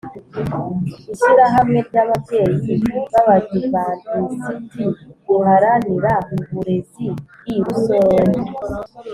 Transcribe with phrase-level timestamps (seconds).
[1.13, 4.83] Ishyirahamwe ry ababyeyi b abadivantisiti
[5.27, 7.07] riharanira uburezi
[7.53, 8.33] i rusororo